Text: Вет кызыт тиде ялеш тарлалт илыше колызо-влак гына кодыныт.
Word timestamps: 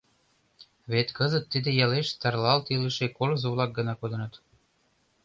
Вет 0.91 1.09
кызыт 1.17 1.45
тиде 1.51 1.71
ялеш 1.85 2.07
тарлалт 2.21 2.65
илыше 2.75 3.07
колызо-влак 3.17 3.71
гына 3.77 3.93
кодыныт. 3.97 4.33